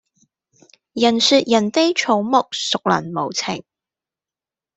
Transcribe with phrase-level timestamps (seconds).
[0.93, 3.63] 人說人非草木，孰能無情